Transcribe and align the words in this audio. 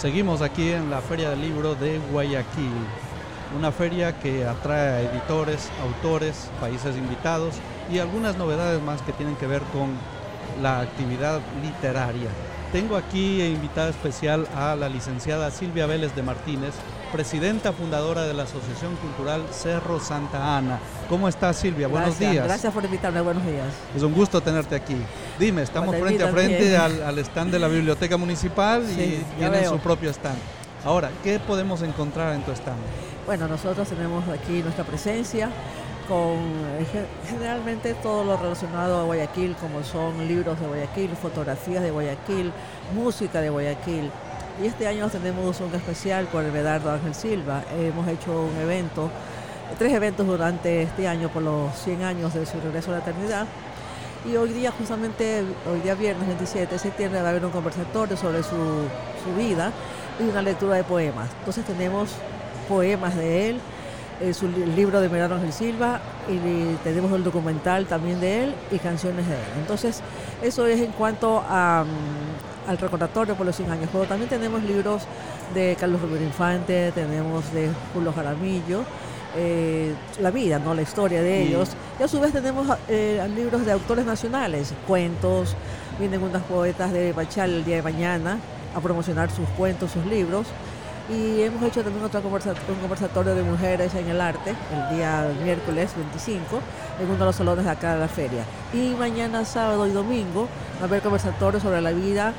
Seguimos 0.00 0.40
aquí 0.40 0.70
en 0.70 0.88
la 0.88 1.02
Feria 1.02 1.28
del 1.28 1.42
Libro 1.42 1.74
de 1.74 1.98
Guayaquil, 2.10 2.72
una 3.54 3.70
feria 3.70 4.18
que 4.18 4.46
atrae 4.46 4.88
a 4.88 5.00
editores, 5.02 5.68
autores, 5.82 6.48
países 6.58 6.96
invitados 6.96 7.56
y 7.92 7.98
algunas 7.98 8.38
novedades 8.38 8.82
más 8.82 9.02
que 9.02 9.12
tienen 9.12 9.36
que 9.36 9.46
ver 9.46 9.60
con 9.74 9.90
la 10.62 10.80
actividad 10.80 11.40
literaria. 11.62 12.30
Tengo 12.72 12.96
aquí 12.96 13.42
invitada 13.42 13.90
especial 13.90 14.48
a 14.56 14.74
la 14.74 14.88
licenciada 14.88 15.50
Silvia 15.50 15.84
Vélez 15.84 16.14
de 16.14 16.22
Martínez, 16.22 16.72
presidenta 17.12 17.74
fundadora 17.74 18.22
de 18.22 18.32
la 18.32 18.44
Asociación 18.44 18.96
Cultural 18.96 19.42
Cerro 19.50 20.00
Santa 20.00 20.56
Ana. 20.56 20.78
¿Cómo 21.10 21.28
estás 21.28 21.58
Silvia? 21.58 21.88
Buenos 21.88 22.18
días. 22.18 22.46
Gracias 22.46 22.72
por 22.72 22.82
invitarme, 22.86 23.20
buenos 23.20 23.44
días. 23.44 23.66
Es 23.94 24.02
un 24.02 24.14
gusto 24.14 24.40
tenerte 24.40 24.76
aquí. 24.76 24.96
Dime, 25.40 25.62
estamos 25.62 25.96
frente 25.96 26.22
a 26.22 26.28
frente 26.28 26.76
al, 26.76 27.18
stand 27.20 27.50
de 27.50 27.58
la 27.58 27.66
Biblioteca 27.66 28.18
Municipal 28.18 28.84
y 28.90 29.24
tienen 29.38 29.66
su 29.66 29.78
propio 29.78 30.10
stand. 30.10 30.36
Ahora, 30.84 31.10
¿qué 31.24 31.38
podemos 31.38 31.80
encontrar 31.80 32.34
en 32.34 32.42
tu 32.42 32.52
stand? 32.52 32.76
Bueno, 33.24 33.48
nosotros 33.48 33.88
tenemos 33.88 34.28
aquí 34.28 34.62
nuestra 34.62 34.84
presencia 34.84 35.48
con 36.06 36.36
generalmente 37.26 37.94
todo 37.94 38.22
lo 38.22 38.36
relacionado 38.36 39.00
a 39.00 39.04
Guayaquil, 39.04 39.56
como 39.56 39.82
son 39.82 40.28
libros 40.28 40.60
de 40.60 40.66
Guayaquil, 40.66 41.10
fotografías 41.16 41.82
de 41.82 41.90
Guayaquil, 41.90 42.52
música 42.94 43.40
de 43.40 43.48
Guayaquil. 43.48 44.10
Y 44.62 44.66
este 44.66 44.86
año 44.86 45.08
tenemos 45.08 45.58
un 45.60 45.74
especial 45.74 46.26
con 46.28 46.44
el 46.44 46.52
Medardo 46.52 46.90
Ángel 46.90 47.14
Silva. 47.14 47.62
Hemos 47.80 48.06
hecho 48.08 48.30
un 48.42 48.60
evento, 48.60 49.08
tres 49.78 49.94
eventos 49.94 50.26
durante 50.26 50.82
este 50.82 51.08
año 51.08 51.30
por 51.30 51.42
los 51.42 51.74
100 51.78 52.02
años 52.02 52.34
de 52.34 52.44
su 52.44 52.60
regreso 52.60 52.90
a 52.90 52.96
la 52.96 53.00
eternidad. 53.00 53.46
Y 54.28 54.36
hoy 54.36 54.52
día, 54.52 54.70
justamente, 54.70 55.42
hoy 55.70 55.80
día 55.80 55.94
viernes 55.94 56.26
27 56.26 56.74
de 56.74 56.78
septiembre, 56.78 57.22
va 57.22 57.28
a 57.28 57.30
haber 57.30 57.44
un 57.44 57.50
conversatorio 57.50 58.18
sobre 58.18 58.42
su, 58.42 58.50
su 58.50 59.34
vida 59.38 59.72
y 60.18 60.24
una 60.24 60.42
lectura 60.42 60.76
de 60.76 60.84
poemas. 60.84 61.30
Entonces 61.38 61.64
tenemos 61.64 62.10
poemas 62.68 63.16
de 63.16 63.48
él, 63.48 63.60
eh, 64.20 64.34
su 64.34 64.46
libro 64.48 65.00
de 65.00 65.08
Merano 65.08 65.36
Ángel 65.36 65.54
Silva 65.54 66.00
y 66.28 66.74
tenemos 66.84 67.10
el 67.12 67.24
documental 67.24 67.86
también 67.86 68.20
de 68.20 68.44
él 68.44 68.54
y 68.70 68.78
canciones 68.78 69.26
de 69.26 69.32
él. 69.32 69.48
Entonces, 69.58 70.02
eso 70.42 70.66
es 70.66 70.80
en 70.80 70.92
cuanto 70.92 71.42
a, 71.48 71.84
mm, 71.86 72.70
al 72.70 72.76
recordatorio 72.76 73.34
por 73.36 73.46
los 73.46 73.56
100 73.56 73.70
años. 73.70 73.88
Pero 73.90 74.04
también 74.04 74.28
tenemos 74.28 74.62
libros 74.62 75.04
de 75.54 75.78
Carlos 75.80 76.02
Rubén 76.02 76.24
Infante, 76.24 76.92
tenemos 76.92 77.50
de 77.54 77.70
Julio 77.94 78.12
Jaramillo, 78.12 78.84
eh, 79.36 79.94
la 80.20 80.30
vida, 80.30 80.58
¿no? 80.58 80.74
la 80.74 80.82
historia 80.82 81.22
de 81.22 81.42
ellos. 81.42 81.70
Y 81.98 82.02
a 82.02 82.08
su 82.08 82.20
vez 82.20 82.32
tenemos 82.32 82.66
eh, 82.88 83.26
libros 83.34 83.64
de 83.64 83.72
autores 83.72 84.04
nacionales, 84.04 84.72
cuentos, 84.86 85.56
vienen 85.98 86.22
unas 86.22 86.42
poetas 86.42 86.92
de 86.92 87.12
Bachal 87.12 87.50
el 87.50 87.64
día 87.64 87.76
de 87.76 87.82
mañana 87.82 88.38
a 88.74 88.80
promocionar 88.80 89.30
sus 89.30 89.48
cuentos, 89.50 89.92
sus 89.92 90.04
libros. 90.06 90.46
Y 91.08 91.42
hemos 91.42 91.62
hecho 91.64 91.82
también 91.82 92.04
otro 92.04 92.20
un 92.20 92.80
conversatorio 92.80 93.34
de 93.34 93.42
mujeres 93.42 93.94
en 93.96 94.08
el 94.08 94.20
arte 94.20 94.54
el 94.72 94.96
día 94.96 95.28
miércoles 95.42 95.90
25 95.96 96.60
en 97.00 97.06
uno 97.08 97.18
de 97.18 97.24
los 97.24 97.34
salones 97.34 97.64
de 97.64 97.70
acá 97.70 97.94
de 97.94 98.00
la 98.00 98.08
feria. 98.08 98.44
Y 98.72 98.94
mañana 98.96 99.44
sábado 99.44 99.88
y 99.88 99.90
domingo 99.90 100.46
va 100.78 100.82
a 100.82 100.84
haber 100.84 101.02
conversatorio 101.02 101.58
sobre 101.58 101.80
la 101.80 101.90
vida 101.90 102.32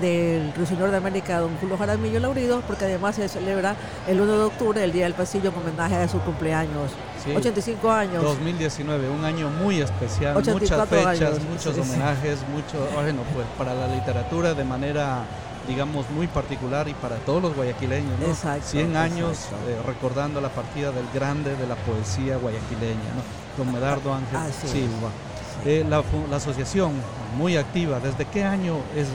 del 0.00 0.52
Ruiseñor 0.54 0.90
de 0.90 0.96
América, 0.96 1.40
don 1.40 1.56
Julio 1.58 1.76
Jaramillo 1.76 2.20
Laurido, 2.20 2.62
porque 2.66 2.84
además 2.84 3.16
se 3.16 3.28
celebra 3.28 3.76
el 4.06 4.20
1 4.20 4.38
de 4.38 4.44
octubre, 4.44 4.84
el 4.84 4.92
Día 4.92 5.04
del 5.04 5.14
Pasillo, 5.14 5.50
en 5.50 5.56
homenaje 5.56 5.96
a 5.96 6.08
su 6.08 6.18
cumpleaños. 6.20 6.92
85 7.34 7.90
años. 7.90 8.22
2019, 8.22 9.08
un 9.08 9.24
año 9.24 9.50
muy 9.50 9.80
especial, 9.80 10.34
muchas 10.34 10.88
fechas, 10.88 11.40
muchos 11.42 11.78
homenajes, 11.78 12.38
mucho, 12.52 12.88
bueno, 12.94 13.22
pues 13.34 13.46
para 13.58 13.74
la 13.74 13.88
literatura 13.88 14.54
de 14.54 14.64
manera 14.64 15.24
digamos, 15.66 16.08
muy 16.10 16.26
particular 16.28 16.88
y 16.88 16.94
para 16.94 17.16
todos 17.16 17.42
los 17.42 17.56
guayaquileños, 17.56 18.12
¿no? 18.20 18.60
100 18.62 18.96
años 18.96 19.48
eh, 19.66 19.76
recordando 19.84 20.40
la 20.40 20.48
partida 20.48 20.92
del 20.92 21.06
grande 21.12 21.56
de 21.56 21.66
la 21.66 21.74
poesía 21.74 22.36
guayaquileña, 22.36 22.94
¿no? 23.16 23.64
Don 23.64 23.72
Medardo 23.72 24.14
Ángel 24.14 24.52
Silva. 24.52 25.10
Eh, 25.64 25.84
la, 25.88 26.02
asociación, 26.36 26.92
muy 27.36 27.56
activa, 27.56 27.98
¿desde 27.98 28.24
qué 28.26 28.44
año 28.44 28.76
es, 28.94 29.08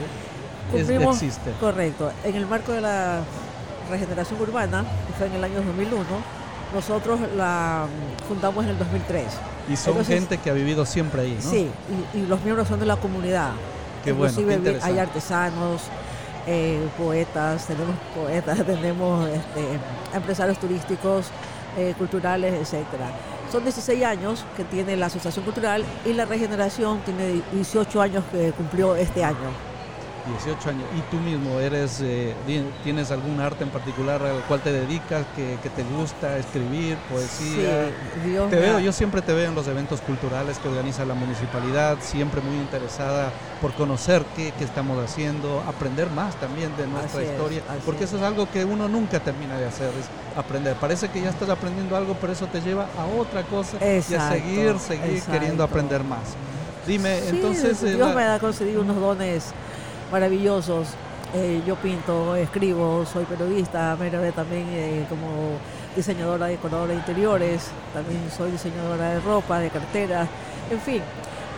existe? 0.78 1.52
Correcto, 1.60 2.10
en 2.24 2.34
el 2.34 2.46
marco 2.46 2.72
de 2.72 2.80
la 2.80 3.20
regeneración 3.90 4.40
urbana, 4.40 4.84
que 5.06 5.12
fue 5.14 5.26
en 5.26 5.34
el 5.34 5.44
año 5.44 5.62
2001, 5.62 6.02
nosotros 6.74 7.20
la 7.36 7.86
fundamos 8.26 8.64
en 8.64 8.70
el 8.70 8.78
2003. 8.78 9.24
Y 9.68 9.76
son 9.76 10.04
gente 10.04 10.38
que 10.38 10.50
ha 10.50 10.54
vivido 10.54 10.84
siempre 10.84 11.22
ahí, 11.22 11.38
¿no? 11.42 11.50
Sí, 11.50 11.70
y, 12.14 12.26
los 12.26 12.40
miembros 12.42 12.68
son 12.68 12.80
de 12.80 12.86
la 12.86 12.96
comunidad. 12.96 13.52
Qué 14.02 14.10
Inclusive 14.10 14.58
bueno, 14.58 14.78
hay 14.82 14.98
artesanos, 14.98 15.82
eh, 16.46 16.88
poetas, 16.98 17.66
tenemos 17.66 17.94
poetas, 18.14 18.58
tenemos 18.66 19.28
este, 19.28 19.78
empresarios 20.14 20.58
turísticos, 20.58 21.26
eh, 21.76 21.94
culturales, 21.96 22.54
etcétera. 22.54 23.10
Son 23.50 23.62
16 23.62 24.02
años 24.04 24.44
que 24.56 24.64
tiene 24.64 24.96
la 24.96 25.06
Asociación 25.06 25.44
Cultural 25.44 25.84
y 26.04 26.14
la 26.14 26.24
Regeneración 26.24 27.00
tiene 27.00 27.42
18 27.52 28.00
años 28.00 28.24
que 28.32 28.50
cumplió 28.52 28.96
este 28.96 29.22
año. 29.22 29.71
18 30.26 30.70
años. 30.70 30.84
¿Y 30.96 31.00
tú 31.10 31.16
mismo 31.18 31.58
eres, 31.58 32.00
eh, 32.00 32.34
tienes 32.84 33.10
algún 33.10 33.40
arte 33.40 33.64
en 33.64 33.70
particular 33.70 34.22
al 34.22 34.42
cual 34.42 34.60
te 34.60 34.72
dedicas, 34.72 35.26
que, 35.34 35.58
te 35.74 35.82
gusta 35.84 36.38
escribir, 36.38 36.96
poesía? 37.10 37.90
Sí, 38.22 38.36
te 38.50 38.56
veo, 38.56 38.78
yo 38.78 38.92
siempre 38.92 39.22
te 39.22 39.32
veo 39.32 39.48
en 39.48 39.54
los 39.54 39.66
eventos 39.66 40.00
culturales 40.00 40.58
que 40.58 40.68
organiza 40.68 41.04
la 41.04 41.14
municipalidad, 41.14 41.98
siempre 42.00 42.40
muy 42.40 42.56
interesada 42.56 43.32
por 43.60 43.72
conocer 43.74 44.22
qué, 44.36 44.52
estamos 44.60 44.98
haciendo, 45.02 45.62
aprender 45.66 46.08
más 46.10 46.36
también 46.36 46.76
de 46.76 46.86
nuestra 46.86 47.22
historia, 47.22 47.62
porque 47.84 48.04
eso 48.04 48.16
es 48.16 48.22
algo 48.22 48.48
que 48.50 48.64
uno 48.64 48.88
nunca 48.88 49.20
termina 49.20 49.58
de 49.58 49.66
hacer, 49.66 49.88
es 49.88 50.06
aprender. 50.36 50.76
Parece 50.76 51.08
que 51.08 51.20
ya 51.20 51.30
estás 51.30 51.48
aprendiendo 51.48 51.96
algo, 51.96 52.16
pero 52.20 52.32
eso 52.32 52.46
te 52.46 52.60
lleva 52.60 52.88
a 52.96 53.06
otra 53.06 53.42
cosa 53.42 53.76
y 53.80 54.14
a 54.14 54.30
seguir, 54.30 54.78
seguir 54.78 55.22
queriendo 55.22 55.64
aprender 55.64 56.04
más. 56.04 56.36
Dime, 56.86 57.18
entonces... 57.28 57.80
Dios 57.80 58.10
eh, 58.10 58.14
me 58.14 58.24
ha 58.24 58.38
concedido 58.38 58.80
unos 58.80 58.96
dones 58.96 59.52
maravillosos. 60.12 60.88
Eh, 61.34 61.62
yo 61.66 61.76
pinto, 61.76 62.36
escribo, 62.36 63.06
soy 63.10 63.24
periodista, 63.24 63.96
me 63.98 64.10
también 64.32 64.66
eh, 64.70 65.06
como 65.08 65.56
diseñadora, 65.96 66.46
decoradora 66.46 66.92
de 66.92 66.98
interiores, 66.98 67.68
también 67.94 68.20
soy 68.36 68.50
diseñadora 68.50 69.14
de 69.14 69.20
ropa, 69.20 69.58
de 69.58 69.70
carteras, 69.70 70.28
en 70.70 70.80
fin, 70.80 71.02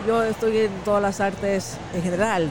yo 0.07 0.23
estoy 0.23 0.59
en 0.59 0.71
todas 0.85 1.01
las 1.01 1.19
artes 1.19 1.77
en 1.93 2.01
general 2.01 2.49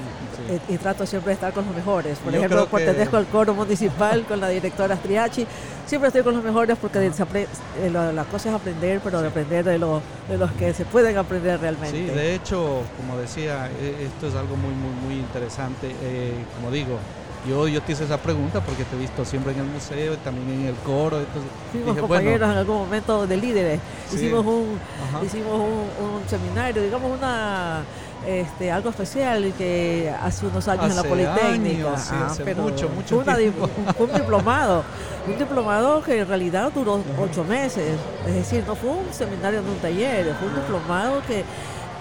y, 0.68 0.76
trato 0.76 1.06
siempre 1.06 1.30
de 1.30 1.34
estar 1.34 1.52
con 1.52 1.64
los 1.64 1.74
mejores. 1.74 2.18
Por 2.18 2.34
ejemplo, 2.34 2.66
pertenezco 2.66 3.16
al 3.16 3.26
coro 3.26 3.54
municipal 3.54 4.24
con 4.24 4.40
la 4.40 4.48
directora 4.48 4.96
Striachi. 4.96 5.46
Siempre 5.86 6.08
estoy 6.08 6.22
con 6.22 6.34
los 6.34 6.42
mejores 6.42 6.78
porque 6.78 6.98
eh, 6.98 7.90
la 7.90 8.24
cosa 8.24 8.48
es 8.48 8.54
aprender, 8.54 9.00
pero 9.04 9.20
de 9.20 9.28
aprender 9.28 9.64
de, 9.64 9.78
lo, 9.78 10.00
de 10.28 10.38
los 10.38 10.50
que 10.52 10.72
se 10.72 10.84
pueden 10.84 11.16
aprender 11.18 11.60
realmente. 11.60 11.96
Sí, 11.96 12.04
de 12.04 12.34
hecho, 12.34 12.82
como 12.96 13.18
decía, 13.18 13.70
e, 13.80 14.06
esto 14.06 14.28
es 14.28 14.34
algo 14.34 14.56
muy, 14.56 14.72
muy, 14.72 14.94
muy 15.04 15.14
interesante. 15.20 15.94
Eh, 16.02 16.32
como 16.56 16.70
digo, 16.70 16.98
yo, 17.46 17.68
yo 17.68 17.82
te 17.82 17.92
hice 17.92 18.04
esa 18.04 18.16
pregunta 18.16 18.60
porque 18.60 18.84
te 18.84 18.96
he 18.96 18.98
visto 18.98 19.24
siempre 19.24 19.52
en 19.52 19.60
el 19.60 19.66
museo 19.66 20.14
y 20.14 20.16
también 20.18 20.60
en 20.60 20.66
el 20.68 20.74
coro. 20.76 21.18
Entonces, 21.18 21.50
Fuimos 21.72 21.98
compañeros 21.98 22.50
en 22.50 22.56
algún 22.56 22.78
momento 22.78 23.26
de 23.26 23.36
líderes. 23.36 23.80
Hicimos, 24.12 24.46
un, 24.46 24.78
hicimos 25.24 25.60
un, 25.60 26.28
seminario, 26.28 26.82
digamos 26.82 27.12
una 27.18 27.82
este, 28.26 28.70
algo 28.70 28.90
especial 28.90 29.52
que 29.56 30.12
hace 30.20 30.46
unos 30.46 30.66
años 30.68 30.90
en 30.90 30.96
la 30.96 31.02
Politécnica. 31.02 31.94
Ah, 32.10 32.34
pero 32.44 32.62
mucho, 32.62 32.88
mucho 32.88 33.22
fue, 33.24 34.06
un 34.06 34.12
diplomado. 34.12 34.84
Un 35.26 35.38
diplomado 35.38 36.02
que 36.02 36.20
en 36.20 36.28
realidad 36.28 36.70
duró 36.74 37.00
ocho 37.18 37.44
meses. 37.44 37.98
Es 38.26 38.34
decir, 38.34 38.64
no 38.66 38.74
fue 38.74 38.90
un 38.90 39.12
seminario 39.12 39.62
de 39.62 39.70
un 39.70 39.78
taller, 39.78 40.34
fue 40.38 40.48
un 40.48 40.54
diplomado 40.54 41.22
que 41.26 41.44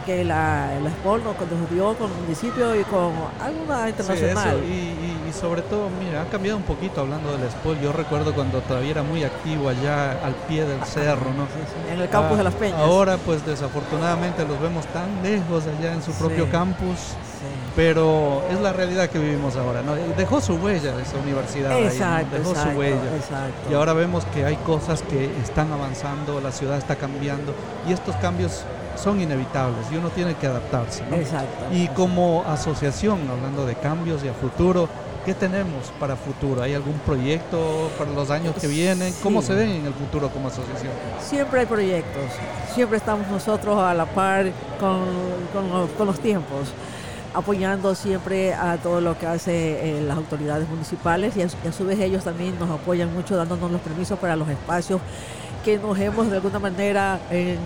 que 0.05 0.23
la, 0.23 0.67
la 0.81 0.89
nos 0.89 1.69
dio 1.71 1.93
con 1.95 2.11
el 2.11 2.17
municipio 2.23 2.79
y 2.79 2.83
con 2.83 3.13
alguna 3.39 3.89
internacional. 3.89 4.57
y, 4.63 5.12
sobre 5.33 5.61
todo, 5.63 5.89
mira, 5.99 6.21
ha 6.21 6.25
cambiado 6.25 6.57
un 6.57 6.63
poquito 6.63 7.01
hablando 7.01 7.35
del 7.35 7.49
SPOL. 7.49 7.79
Yo 7.79 7.91
recuerdo 7.91 8.33
cuando 8.33 8.61
todavía 8.61 8.91
era 8.91 9.03
muy 9.03 9.23
activo 9.23 9.69
allá 9.69 10.11
al 10.23 10.35
pie 10.47 10.65
del 10.65 10.83
cerro, 10.85 11.33
¿no? 11.33 11.47
en 11.91 11.99
el 11.99 12.09
campus 12.09 12.37
de 12.37 12.43
las 12.43 12.53
Peñas. 12.53 12.79
Ahora, 12.79 13.17
pues 13.17 13.45
desafortunadamente 13.45 14.45
los 14.45 14.59
vemos 14.61 14.85
tan 14.87 15.21
lejos 15.23 15.63
allá 15.67 15.93
en 15.93 16.01
su 16.01 16.11
propio 16.13 16.49
campus. 16.49 17.15
Pero 17.75 18.43
es 18.51 18.59
la 18.61 18.71
realidad 18.71 19.09
que 19.09 19.17
vivimos 19.17 19.55
ahora, 19.55 19.81
¿no? 19.81 19.95
Dejó 20.15 20.39
su 20.39 20.55
huella 20.55 20.93
esa 21.01 21.17
universidad. 21.17 21.77
Exacto, 21.79 22.37
Dejó 22.37 22.53
su 22.53 22.69
huella. 22.69 22.99
Y 23.69 23.73
ahora 23.73 23.93
vemos 23.93 24.25
que 24.25 24.45
hay 24.45 24.55
cosas 24.57 25.01
que 25.01 25.25
están 25.41 25.71
avanzando, 25.71 26.39
la 26.39 26.51
ciudad 26.51 26.77
está 26.77 26.95
cambiando 26.95 27.53
y 27.87 27.93
estos 27.93 28.15
cambios 28.17 28.63
son 28.95 29.19
inevitables 29.19 29.87
y 29.91 29.97
uno 29.97 30.09
tiene 30.09 30.35
que 30.35 30.47
adaptarse. 30.47 31.03
Exacto. 31.11 31.65
Y 31.73 31.87
como 31.89 32.43
asociación, 32.47 33.19
hablando 33.29 33.65
de 33.65 33.75
cambios 33.75 34.23
y 34.23 34.27
a 34.27 34.33
futuro, 34.33 34.87
¿qué 35.25 35.33
tenemos 35.33 35.91
para 35.99 36.15
futuro? 36.15 36.61
¿Hay 36.61 36.73
algún 36.73 36.99
proyecto 36.99 37.89
para 37.97 38.11
los 38.11 38.29
años 38.29 38.55
que 38.59 38.67
vienen? 38.67 39.13
¿Cómo 39.23 39.41
se 39.41 39.53
ven 39.53 39.69
en 39.69 39.85
el 39.85 39.93
futuro 39.93 40.29
como 40.29 40.47
asociación? 40.47 40.91
Siempre 41.21 41.61
hay 41.61 41.65
proyectos, 41.65 42.23
siempre 42.73 42.97
estamos 42.97 43.27
nosotros 43.27 43.77
a 43.77 43.93
la 43.93 44.05
par 44.05 44.51
con, 44.79 45.05
con, 45.97 46.07
los, 46.07 46.19
tiempos. 46.19 46.69
apoyando 47.33 47.95
siempre 47.95 48.53
a 48.53 48.77
todo 48.77 49.01
lo 49.01 49.17
que 49.17 49.25
hace 49.25 50.01
las 50.05 50.17
autoridades 50.17 50.67
municipales 50.69 51.35
y 51.37 51.41
a, 51.41 51.47
y 51.63 51.67
a, 51.67 51.71
su 51.71 51.85
vez 51.85 51.99
ellos 51.99 52.23
también 52.23 52.57
nos 52.59 52.69
apoyan 52.69 53.13
mucho 53.13 53.35
dándonos 53.35 53.71
los 53.71 53.81
permisos 53.81 54.19
para 54.19 54.35
los 54.35 54.47
espacios 54.49 55.01
que 55.63 55.77
nos 55.77 55.97
hemos 55.97 56.29
de 56.29 56.35
alguna 56.35 56.59
manera 56.59 57.19
en 57.31 57.57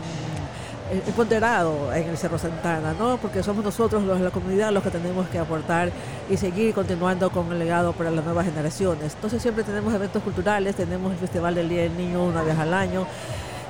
ponderado 1.15 1.93
en 1.93 2.09
el 2.09 2.17
Cerro 2.17 2.37
Santana, 2.37 2.93
¿no? 2.97 3.17
porque 3.17 3.43
somos 3.43 3.63
nosotros 3.63 4.03
los 4.03 4.17
de 4.19 4.25
la 4.25 4.31
comunidad 4.31 4.71
los 4.71 4.83
que 4.83 4.89
tenemos 4.89 5.27
que 5.27 5.37
aportar 5.37 5.91
y 6.29 6.37
seguir 6.37 6.73
continuando 6.73 7.29
con 7.29 7.51
el 7.51 7.59
legado 7.59 7.93
para 7.93 8.09
las 8.11 8.23
nuevas 8.23 8.45
generaciones. 8.45 9.13
Entonces 9.15 9.41
siempre 9.41 9.63
tenemos 9.63 9.93
eventos 9.93 10.23
culturales, 10.23 10.75
tenemos 10.75 11.11
el 11.11 11.17
Festival 11.17 11.55
del 11.55 11.69
Día 11.69 11.83
del 11.83 11.97
Niño 11.97 12.23
una 12.23 12.41
vez 12.41 12.57
al 12.57 12.73
año, 12.73 13.05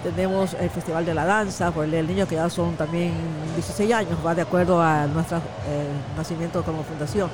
tenemos 0.04 0.56
el 0.60 0.70
Festival 0.70 1.06
de 1.06 1.14
la 1.14 1.26
Danza 1.26 1.72
por 1.72 1.86
el 1.86 1.92
Día 1.92 2.00
del 2.00 2.08
Niño 2.08 2.28
que 2.28 2.36
ya 2.36 2.50
son 2.50 2.76
también 2.76 3.14
16 3.56 3.94
años, 3.94 4.18
va 4.26 4.36
de 4.36 4.44
acuerdo 4.44 4.82
a 4.82 5.08
nuestro 5.08 5.38
eh, 5.38 5.88
nacimiento 6.16 6.64
como 6.64 6.84
fundación 6.84 7.30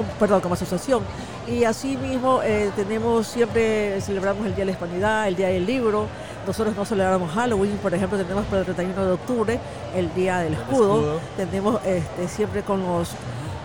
oh, 0.00 0.04
perdón, 0.18 0.40
como 0.40 0.54
asociación. 0.54 1.02
Y 1.46 1.64
así 1.64 1.96
mismo 1.96 2.40
eh, 2.42 2.70
tenemos, 2.76 3.26
siempre 3.26 4.00
celebramos 4.00 4.46
el 4.46 4.54
Día 4.54 4.64
de 4.64 4.66
la 4.66 4.72
Hispanidad, 4.72 5.28
el 5.28 5.36
Día 5.36 5.48
del 5.48 5.66
Libro, 5.66 6.06
nosotros 6.46 6.74
no 6.76 6.84
celebramos 6.84 7.30
Halloween, 7.32 7.76
por 7.78 7.94
ejemplo, 7.94 8.18
tenemos 8.18 8.44
para 8.46 8.60
el 8.60 8.64
31 8.64 9.06
de 9.06 9.12
octubre 9.12 9.60
el 9.94 10.12
Día 10.14 10.38
del 10.38 10.54
Escudo, 10.54 11.20
tenemos 11.36 11.80
este, 11.84 12.28
siempre 12.28 12.62
con 12.62 12.82
los 12.82 13.10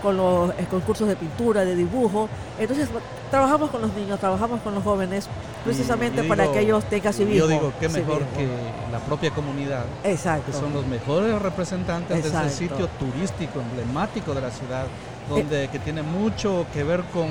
con 0.02 0.16
los 0.16 0.50
eh, 0.50 0.66
concursos 0.70 1.08
de 1.08 1.16
pintura, 1.16 1.64
de 1.64 1.74
dibujo. 1.74 2.28
Entonces, 2.58 2.88
trabajamos 3.30 3.70
con 3.70 3.82
los 3.82 3.92
niños, 3.94 4.20
trabajamos 4.20 4.60
con 4.60 4.74
los 4.74 4.84
jóvenes, 4.84 5.26
precisamente 5.64 6.22
para 6.22 6.52
que 6.52 6.60
ellos 6.60 6.84
tengan 6.84 7.12
civismo. 7.12 7.40
Yo 7.40 7.48
digo, 7.48 7.72
qué 7.80 7.88
mejor 7.88 8.22
que 8.36 8.46
la 8.92 8.98
propia 9.00 9.30
comunidad, 9.30 9.84
Exacto. 10.04 10.52
que 10.52 10.56
son 10.56 10.72
los 10.72 10.86
mejores 10.86 11.40
representantes 11.40 12.22
de 12.22 12.28
ese 12.28 12.50
sitio 12.50 12.88
turístico 12.98 13.60
emblemático 13.60 14.34
de 14.34 14.40
la 14.40 14.50
ciudad, 14.50 14.86
donde 15.28 15.64
eh, 15.64 15.68
que 15.68 15.78
tiene 15.78 16.02
mucho 16.02 16.66
que 16.72 16.84
ver 16.84 17.02
con 17.12 17.26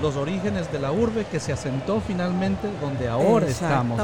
los 0.00 0.16
orígenes 0.16 0.70
de 0.70 0.78
la 0.78 0.92
urbe 0.92 1.24
que 1.24 1.40
se 1.40 1.52
asentó 1.52 2.00
finalmente 2.00 2.68
donde 2.80 3.08
ahora 3.08 3.46
estamos. 3.46 4.00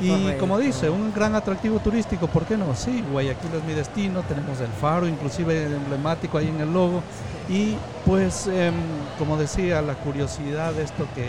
Y 0.00 0.32
como 0.38 0.58
dice, 0.58 0.90
un 0.90 1.12
gran 1.12 1.34
atractivo 1.34 1.78
turístico, 1.78 2.26
¿por 2.26 2.44
qué 2.44 2.56
no? 2.56 2.74
Sí, 2.74 3.02
Guayaquil 3.10 3.54
es 3.54 3.64
mi 3.64 3.72
destino, 3.72 4.22
tenemos 4.22 4.60
el 4.60 4.68
faro, 4.68 5.06
inclusive 5.06 5.64
emblemático 5.64 6.38
ahí 6.38 6.48
en 6.48 6.60
el 6.60 6.72
logo. 6.72 7.02
Y 7.48 7.76
pues, 8.06 8.46
em, 8.46 8.74
como 9.18 9.36
decía, 9.36 9.82
la 9.82 9.94
curiosidad 9.94 10.72
de 10.72 10.82
esto 10.82 11.06
que, 11.14 11.28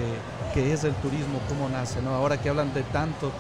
que 0.54 0.72
es 0.72 0.86
el 0.86 0.94
turismo, 0.96 1.40
cómo 1.50 1.68
nace, 1.68 2.02
¿no? 2.02 2.12
Ahora 2.12 2.38
que 2.38 2.48
hablan 2.48 2.74
de 2.74 2.84
tantos 2.84 3.34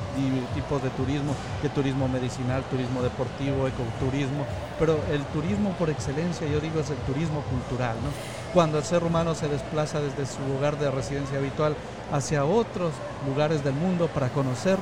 tipos 0.53 0.83
de 0.83 0.89
turismo, 0.89 1.33
de 1.63 1.69
turismo 1.69 2.09
medicinal, 2.09 2.63
turismo 2.63 3.01
deportivo, 3.01 3.67
ecoturismo, 3.67 4.45
pero 4.77 4.99
el 5.09 5.23
turismo 5.27 5.71
por 5.79 5.89
excelencia, 5.89 6.45
yo 6.47 6.59
digo, 6.59 6.81
es 6.81 6.89
el 6.89 6.97
turismo 6.97 7.41
cultural, 7.43 7.95
¿no? 8.03 8.09
Cuando 8.55 8.77
el 8.77 8.85
ser 8.85 9.03
humano 9.03 9.35
se 9.35 9.49
desplaza 9.49 9.99
desde 9.99 10.25
su 10.25 10.39
lugar 10.47 10.79
de 10.79 10.89
residencia 10.89 11.39
habitual 11.39 11.75
hacia 12.09 12.45
otros 12.45 12.93
lugares 13.27 13.65
del 13.65 13.73
mundo 13.73 14.07
para 14.07 14.29
conocer 14.29 14.77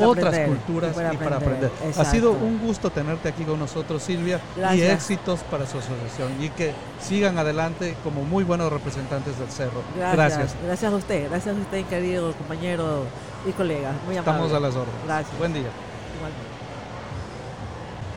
otras 0.00 0.46
culturas 0.46 0.92
y 1.12 1.16
para, 1.16 1.38
aprender. 1.38 1.72
Ha 1.98 2.04
sido 2.04 2.30
un 2.30 2.60
gusto 2.60 2.88
tenerte 2.90 3.28
aquí 3.28 3.42
con 3.42 3.58
nosotros, 3.58 4.00
Silvia, 4.04 4.40
y 4.72 4.80
éxitos 4.80 5.40
para 5.50 5.66
su 5.66 5.78
asociación 5.78 6.40
y 6.40 6.50
que 6.50 6.72
sigan 7.00 7.36
adelante 7.36 7.96
como 8.04 8.22
muy 8.22 8.44
buenos 8.44 8.72
representantes 8.72 9.36
del 9.40 9.50
cerro. 9.50 9.82
Gracias. 9.96 10.54
Gracias, 10.64 10.92
a 10.92 10.94
usted, 10.94 11.28
gracias 11.28 11.56
a 11.56 11.58
usted, 11.58 11.84
querido 11.86 12.32
compañero 12.34 13.06
y 13.44 13.50
colega. 13.50 13.90
Muy 14.06 14.18
amable. 14.18 14.44
Estamos 14.44 14.52
a 14.52 14.60
las 14.60 14.76
órdenes. 14.76 15.04
Gracias. 15.04 15.36
Buen 15.36 15.52
día. 15.52 15.70
Igualmente. 16.16 16.55